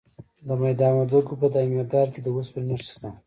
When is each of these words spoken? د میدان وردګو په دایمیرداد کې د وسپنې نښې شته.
د 0.47 0.49
میدان 0.63 0.91
وردګو 0.95 1.33
په 1.41 1.47
دایمیرداد 1.53 2.07
کې 2.13 2.21
د 2.23 2.27
وسپنې 2.35 2.65
نښې 2.69 2.85
شته. 2.93 3.09